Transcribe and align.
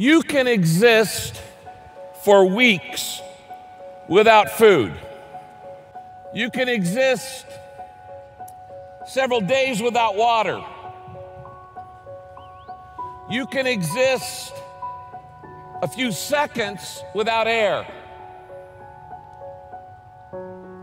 You 0.00 0.22
can 0.22 0.46
exist 0.46 1.42
for 2.22 2.46
weeks 2.46 3.20
without 4.08 4.50
food. 4.50 4.94
You 6.32 6.48
can 6.48 6.70
exist 6.70 7.44
several 9.06 9.42
days 9.42 9.82
without 9.82 10.16
water. 10.16 10.64
You 13.28 13.44
can 13.44 13.66
exist 13.66 14.54
a 15.82 15.86
few 15.86 16.12
seconds 16.12 17.04
without 17.14 17.46
air. 17.46 17.86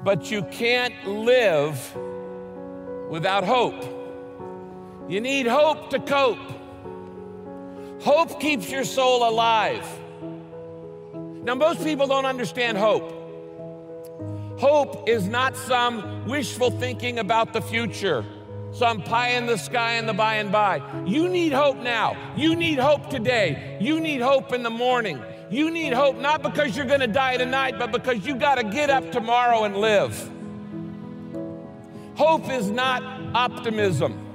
But 0.04 0.30
you 0.30 0.44
can't 0.44 1.08
live 1.08 1.98
without 3.10 3.44
hope. 3.44 3.84
You 5.10 5.22
need 5.22 5.48
hope 5.48 5.90
to 5.90 5.98
cope. 5.98 6.57
Hope 8.02 8.40
keeps 8.40 8.70
your 8.70 8.84
soul 8.84 9.28
alive. 9.28 9.86
Now, 11.44 11.56
most 11.56 11.84
people 11.84 12.08
don't 12.08 12.26
understand 12.26 12.78
hope. 12.78 13.14
Hope 14.60 15.08
is 15.08 15.28
not 15.28 15.56
some 15.56 16.28
wishful 16.28 16.72
thinking 16.72 17.20
about 17.20 17.54
the 17.54 17.62
future, 17.62 18.26
some 18.72 19.02
pie 19.02 19.30
in 19.30 19.46
the 19.46 19.58
sky 19.58 19.94
and 19.94 20.10
the 20.10 20.14
by 20.14 20.36
and 20.36 20.52
by. 20.52 20.82
You 21.06 21.30
need 21.30 21.54
hope 21.54 21.78
now. 21.78 22.18
You 22.36 22.56
need 22.56 22.80
hope 22.80 23.10
today. 23.10 23.78
You 23.80 24.00
need 24.00 24.22
hope 24.22 24.52
in 24.54 24.64
the 24.64 24.70
morning. 24.70 25.22
You 25.50 25.72
need 25.72 25.94
hope 25.94 26.18
not 26.18 26.44
because 26.44 26.76
you're 26.76 26.86
going 26.86 27.00
to 27.00 27.08
die 27.08 27.38
tonight, 27.38 27.80
but 27.80 27.92
because 27.92 28.26
you 28.26 28.36
got 28.36 28.56
to 28.56 28.64
get 28.64 28.90
up 28.90 29.12
tomorrow 29.12 29.64
and 29.64 29.78
live. 29.78 30.32
Hope 32.16 32.50
is 32.50 32.70
not 32.70 33.04
optimism. 33.36 34.27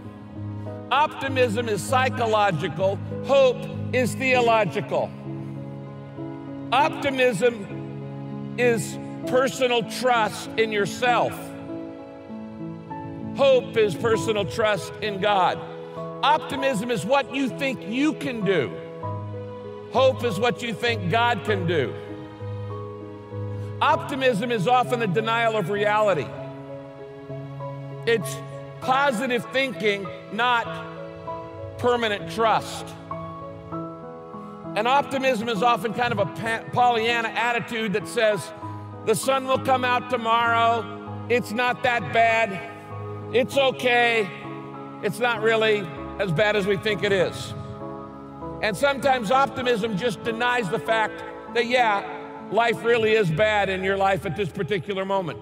Optimism 0.93 1.71
is 1.71 1.83
psychological, 1.83 2.99
hope 3.25 3.57
is 3.95 4.15
theological. 4.15 5.11
Optimism 6.71 8.55
is 8.59 8.99
personal 9.27 9.85
trust 9.91 10.51
in 10.59 10.71
yourself. 10.71 11.33
Hope 13.39 13.75
is 13.79 13.95
personal 13.95 14.45
trust 14.45 14.93
in 15.01 15.19
God. 15.19 15.59
Optimism 16.23 16.91
is 16.91 17.07
what 17.07 17.35
you 17.35 17.49
think 17.49 17.81
you 17.89 18.13
can 18.13 18.45
do. 18.45 18.71
Hope 19.95 20.23
is 20.25 20.39
what 20.39 20.63
you 20.63 20.75
think 20.75 21.11
God 21.11 21.43
can 21.45 21.67
do. 21.67 21.95
Optimism 23.81 24.53
is 24.53 24.69
often 24.69 25.01
a 25.01 25.07
denial 25.07 25.57
of 25.57 25.71
reality. 25.71 26.27
It's 28.07 28.37
positive 28.83 29.45
thinking, 29.53 30.07
not 30.33 30.67
permanent 31.79 32.31
trust. 32.31 32.87
And 34.75 34.89
optimism 34.89 35.49
is 35.49 35.63
often 35.63 35.95
kind 35.95 36.13
of 36.13 36.19
a 36.19 36.71
Pollyanna 36.73 37.29
attitude 37.29 37.93
that 37.95 38.09
says, 38.09 38.53
the 39.05 39.15
sun 39.15 39.47
will 39.47 39.59
come 39.59 39.85
out 39.85 40.11
tomorrow, 40.11 41.27
it's 41.29 41.53
not 41.53 41.83
that 41.83 42.13
bad, 42.13 42.61
it's 43.35 43.57
okay, 43.57 44.31
it's 45.03 45.19
not 45.19 45.43
really 45.43 45.87
as 46.19 46.31
bad 46.33 46.57
as 46.57 46.67
we 46.67 46.77
think 46.77 47.03
it 47.03 47.13
is. 47.13 47.55
And 48.63 48.77
sometimes 48.77 49.31
optimism 49.31 49.97
just 49.97 50.23
denies 50.23 50.69
the 50.69 50.79
fact 50.79 51.23
that, 51.55 51.67
yeah, 51.67 52.49
life 52.53 52.85
really 52.85 53.13
is 53.13 53.31
bad 53.31 53.69
in 53.69 53.83
your 53.83 53.97
life 53.97 54.25
at 54.25 54.37
this 54.37 54.49
particular 54.49 55.05
moment. 55.05 55.39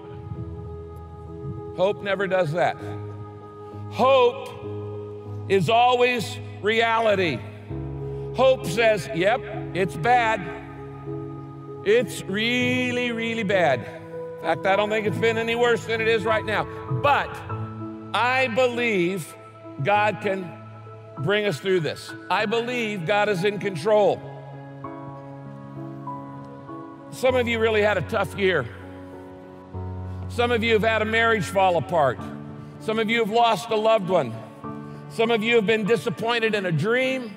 Hope 1.77 2.01
never 2.01 2.27
does 2.27 2.51
that. 2.53 2.77
Hope 3.91 5.49
is 5.49 5.69
always 5.69 6.37
reality. 6.61 7.39
Hope 8.35 8.65
says, 8.65 9.09
yep, 9.13 9.41
it's 9.73 9.95
bad. 9.97 10.39
It's 11.85 12.23
really, 12.23 13.11
really 13.11 13.43
bad. 13.43 13.79
In 13.79 14.41
fact, 14.41 14.65
I 14.65 14.75
don't 14.75 14.89
think 14.89 15.05
it's 15.05 15.17
been 15.17 15.37
any 15.37 15.55
worse 15.55 15.83
than 15.85 15.99
it 15.99 16.07
is 16.07 16.23
right 16.23 16.45
now. 16.45 16.63
But 17.03 17.29
I 18.13 18.47
believe 18.55 19.35
God 19.83 20.19
can 20.21 20.49
bring 21.19 21.45
us 21.45 21.59
through 21.59 21.81
this. 21.81 22.13
I 22.29 22.45
believe 22.45 23.05
God 23.05 23.29
is 23.29 23.43
in 23.43 23.59
control. 23.59 24.21
Some 27.11 27.35
of 27.35 27.47
you 27.47 27.59
really 27.59 27.81
had 27.81 27.97
a 27.97 28.01
tough 28.01 28.37
year. 28.37 28.65
Some 30.29 30.51
of 30.51 30.63
you 30.63 30.73
have 30.73 30.83
had 30.83 31.01
a 31.01 31.05
marriage 31.05 31.45
fall 31.45 31.77
apart. 31.77 32.19
Some 32.81 32.97
of 32.97 33.11
you 33.11 33.19
have 33.19 33.29
lost 33.29 33.69
a 33.69 33.75
loved 33.75 34.09
one. 34.09 34.33
Some 35.11 35.29
of 35.29 35.43
you 35.43 35.57
have 35.57 35.67
been 35.67 35.85
disappointed 35.85 36.55
in 36.55 36.65
a 36.65 36.71
dream, 36.71 37.35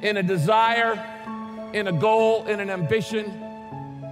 in 0.00 0.16
a 0.16 0.22
desire, 0.22 0.92
in 1.72 1.88
a 1.88 1.92
goal, 1.92 2.46
in 2.46 2.60
an 2.60 2.70
ambition. 2.70 3.26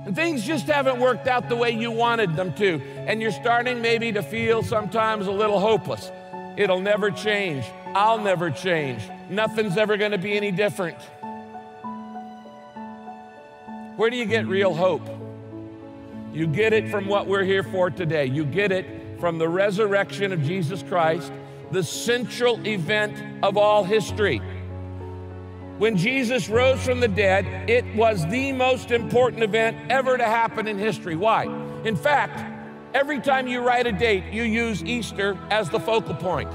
And 0.05 0.17
things 0.17 0.45
just 0.45 0.67
haven't 0.67 0.99
worked 0.99 1.29
out 1.29 1.49
the 1.49 1.55
way 1.55 1.71
you 1.71 1.93
wanted 1.93 2.35
them 2.35 2.53
to. 2.55 2.81
And 3.07 3.23
you're 3.23 3.31
starting 3.31 3.81
maybe 3.81 4.11
to 4.11 4.23
feel 4.23 4.65
sometimes 4.65 5.29
a 5.29 5.31
little 5.31 5.61
hopeless. 5.61 6.11
It'll 6.57 6.81
never 6.81 7.13
change. 7.13 7.65
I'll 7.95 8.19
never 8.19 8.51
change. 8.51 9.01
Nothing's 9.31 9.77
ever 9.77 9.97
going 9.97 10.11
to 10.11 10.19
be 10.19 10.37
any 10.37 10.51
different. 10.51 10.99
Where 13.97 14.11
do 14.11 14.17
you 14.17 14.25
get 14.25 14.49
real 14.49 14.75
hope? 14.75 15.09
You 16.33 16.49
get 16.49 16.73
it 16.73 16.91
from 16.91 17.07
what 17.07 17.29
we're 17.29 17.45
here 17.45 17.63
for 17.63 17.91
today. 17.91 18.27
You 18.27 18.45
get 18.45 18.73
it 18.73 19.12
from 19.23 19.39
the 19.39 19.49
resurrection 19.49 20.33
of 20.33 20.43
Jesus 20.43 20.83
Christ, 20.83 21.31
the 21.71 21.85
central 21.85 22.59
event 22.67 23.17
of 23.45 23.57
all 23.57 23.85
history. 23.85 24.39
When 25.79 25.97
Jesus 25.97 26.49
rose 26.49 26.85
from 26.85 26.99
the 26.99 27.07
dead, 27.07 27.71
it 27.71 27.85
was 27.95 28.27
the 28.27 28.51
most 28.51 28.91
important 28.91 29.45
event 29.45 29.77
ever 29.89 30.19
to 30.19 30.25
happen 30.25 30.67
in 30.67 30.77
history. 30.77 31.15
Why? 31.15 31.45
In 31.85 31.95
fact, 31.95 32.43
every 32.97 33.21
time 33.21 33.47
you 33.47 33.61
write 33.61 33.87
a 33.87 33.93
date, 33.93 34.25
you 34.33 34.43
use 34.43 34.83
Easter 34.83 35.39
as 35.51 35.71
the 35.71 35.79
focal 35.79 36.17
point. 36.17 36.51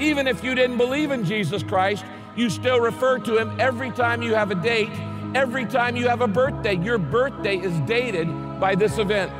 Even 0.00 0.26
if 0.26 0.42
you 0.42 0.54
didn't 0.54 0.78
believe 0.78 1.10
in 1.10 1.22
Jesus 1.22 1.62
Christ, 1.62 2.06
you 2.34 2.48
still 2.48 2.80
refer 2.80 3.18
to 3.18 3.36
him 3.36 3.54
every 3.60 3.90
time 3.90 4.22
you 4.22 4.32
have 4.32 4.50
a 4.50 4.54
date, 4.54 4.88
every 5.34 5.66
time 5.66 5.96
you 5.96 6.08
have 6.08 6.22
a 6.22 6.28
birthday. 6.28 6.76
Your 6.76 6.96
birthday 6.96 7.58
is 7.58 7.78
dated 7.80 8.26
by 8.58 8.74
this 8.74 8.96
event. 8.96 9.34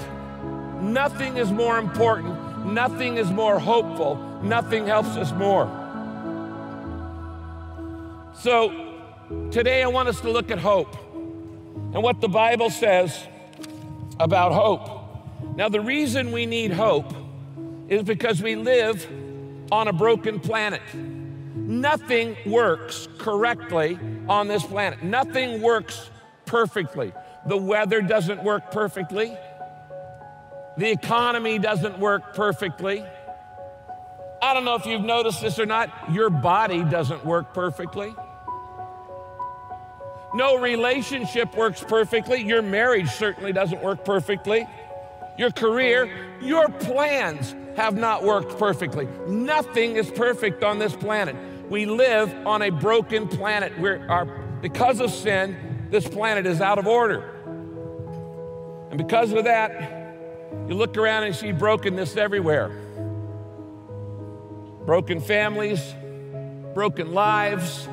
Nothing 0.82 1.36
is 1.36 1.52
more 1.52 1.78
important, 1.78 2.39
nothing 2.64 3.16
is 3.16 3.30
more 3.30 3.58
hopeful, 3.58 4.16
nothing 4.42 4.86
helps 4.86 5.16
us 5.16 5.32
more. 5.32 5.66
So, 8.34 8.72
today 9.50 9.82
I 9.82 9.88
want 9.88 10.08
us 10.08 10.20
to 10.22 10.30
look 10.30 10.50
at 10.50 10.58
hope 10.58 10.94
and 11.92 12.02
what 12.02 12.20
the 12.20 12.28
Bible 12.28 12.70
says 12.70 13.26
about 14.18 14.52
hope. 14.52 15.56
Now, 15.56 15.68
the 15.68 15.80
reason 15.80 16.32
we 16.32 16.46
need 16.46 16.72
hope 16.72 17.12
is 17.88 18.02
because 18.02 18.40
we 18.42 18.56
live 18.56 19.06
on 19.72 19.88
a 19.88 19.92
broken 19.92 20.40
planet. 20.40 20.82
Nothing 21.54 22.36
works 22.46 23.08
correctly 23.18 23.98
on 24.28 24.48
this 24.48 24.64
planet, 24.64 25.02
nothing 25.02 25.60
works 25.60 26.10
perfectly. 26.46 27.12
The 27.46 27.56
weather 27.56 28.02
doesn't 28.02 28.42
work 28.42 28.70
perfectly. 28.70 29.36
The 30.80 30.90
economy 30.90 31.58
doesn't 31.58 31.98
work 31.98 32.34
perfectly. 32.34 33.04
I 34.40 34.54
don't 34.54 34.64
know 34.64 34.76
if 34.76 34.86
you've 34.86 35.02
noticed 35.02 35.42
this 35.42 35.58
or 35.58 35.66
not, 35.66 35.90
your 36.10 36.30
body 36.30 36.82
doesn't 36.82 37.22
work 37.22 37.52
perfectly. 37.52 38.14
No 40.32 40.58
relationship 40.58 41.54
works 41.54 41.84
perfectly. 41.86 42.42
Your 42.42 42.62
marriage 42.62 43.10
certainly 43.10 43.52
doesn't 43.52 43.82
work 43.82 44.06
perfectly. 44.06 44.66
Your 45.36 45.50
career, 45.50 46.38
your 46.40 46.70
plans 46.70 47.54
have 47.76 47.94
not 47.94 48.24
worked 48.24 48.58
perfectly. 48.58 49.06
Nothing 49.26 49.96
is 49.96 50.10
perfect 50.10 50.64
on 50.64 50.78
this 50.78 50.96
planet. 50.96 51.36
We 51.68 51.84
live 51.84 52.34
on 52.46 52.62
a 52.62 52.70
broken 52.70 53.28
planet 53.28 53.78
where 53.78 54.10
our, 54.10 54.24
because 54.62 55.00
of 55.00 55.10
sin, 55.10 55.88
this 55.90 56.08
planet 56.08 56.46
is 56.46 56.62
out 56.62 56.78
of 56.78 56.86
order. 56.86 57.20
And 58.90 58.96
because 58.96 59.32
of 59.32 59.44
that, 59.44 59.99
you 60.68 60.74
look 60.74 60.96
around 60.96 61.24
and 61.24 61.34
see 61.34 61.52
brokenness 61.52 62.16
everywhere 62.16 62.70
broken 64.86 65.20
families, 65.20 65.94
broken 66.74 67.12
lives, 67.12 67.86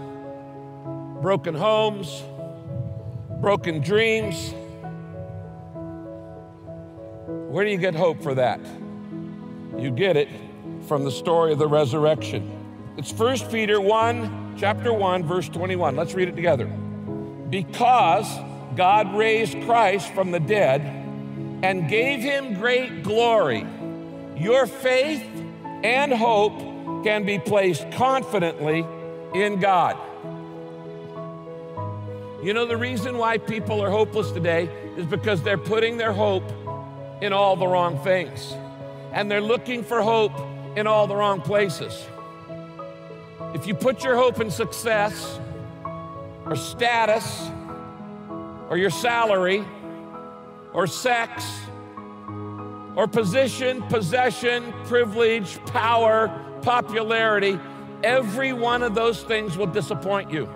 broken 1.22 1.54
homes, 1.54 2.24
broken 3.40 3.82
dreams. 3.82 4.54
Where 7.50 7.66
do 7.66 7.72
you 7.72 7.78
get 7.78 7.94
hope 7.94 8.24
for 8.24 8.34
that? 8.36 8.60
You 9.78 9.92
get 9.92 10.18
it 10.18 10.30
from 10.88 11.04
the 11.04 11.12
story 11.12 11.52
of 11.52 11.60
the 11.60 11.68
resurrection. 11.68 12.52
It's 12.98 13.12
1 13.12 13.50
Peter 13.52 13.80
1, 13.80 14.56
chapter 14.58 14.92
1, 14.92 15.24
verse 15.24 15.50
21. 15.50 15.96
Let's 15.96 16.14
read 16.14 16.30
it 16.30 16.36
together 16.36 16.66
because 16.66 18.28
God 18.76 19.16
raised 19.16 19.62
Christ 19.64 20.12
from 20.14 20.32
the 20.32 20.40
dead 20.40 21.07
and 21.64 21.90
gave 21.90 22.22
him 22.22 22.54
great 22.56 23.04
glory, 23.04 23.66
your 24.36 24.68
faith 24.68 25.24
and 25.84 26.14
hope 26.14 27.04
can 27.04 27.26
be 27.26 27.40
placed 27.40 27.90
confidently 27.92 28.86
in 29.34 29.60
God. 29.60 29.98
You 32.44 32.54
know, 32.54 32.66
the 32.66 32.78
reason 32.78 33.18
why 33.18 33.40
people 33.40 33.82
are 33.82 33.90
hopeless 33.90 34.32
today 34.32 34.70
is 34.96 35.06
because 35.06 35.42
they're 35.42 35.58
putting 35.58 35.98
their 35.98 36.14
hope 36.14 36.50
in 37.22 37.34
all 37.34 37.56
the 37.56 37.68
wrong 37.68 37.98
things. 38.00 38.54
And 39.12 39.30
they're 39.30 39.42
looking 39.42 39.84
for 39.84 40.02
hope 40.02 40.34
in 40.76 40.86
all 40.86 41.08
the 41.08 41.16
wrong 41.16 41.42
places. 41.42 42.06
If 43.56 43.66
you 43.66 43.74
put 43.74 44.04
your 44.04 44.16
hope 44.16 44.40
in 44.40 44.52
success 44.52 45.40
or 46.46 46.56
status 46.56 47.50
or 48.70 48.78
your 48.78 48.92
salary 48.92 49.66
or 50.78 50.86
sex 50.86 51.44
or 52.96 53.08
position, 53.08 53.82
possession, 53.90 54.72
privilege, 54.86 55.58
power, 55.66 56.28
popularity, 56.62 57.60
every 58.04 58.54
one 58.54 58.84
of 58.84 58.94
those 58.94 59.24
things 59.24 59.58
will 59.58 59.66
disappoint 59.66 60.30
you. 60.30 60.48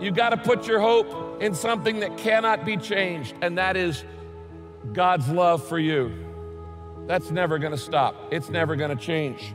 You 0.00 0.12
got 0.12 0.30
to 0.30 0.36
put 0.36 0.68
your 0.68 0.78
hope 0.78 1.42
in 1.42 1.54
something 1.54 1.98
that 2.00 2.18
cannot 2.18 2.64
be 2.64 2.76
changed, 2.76 3.34
and 3.42 3.58
that 3.58 3.76
is 3.76 4.04
God's 4.92 5.28
love 5.28 5.66
for 5.66 5.80
you. 5.80 6.14
That's 7.08 7.32
never 7.32 7.58
going 7.58 7.72
to 7.72 7.78
stop, 7.78 8.14
it's 8.30 8.48
never 8.48 8.76
going 8.76 8.96
to 8.96 9.04
change. 9.04 9.52